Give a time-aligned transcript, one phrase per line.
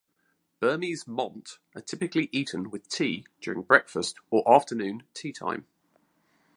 [0.59, 5.67] Burmese "mont" are typically eaten with tea during breakfast or afternoon tea time.